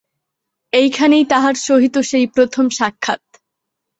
[0.73, 3.21] এইখানেই তাহার সহিত সেই প্রথম সাক্ষাৎ।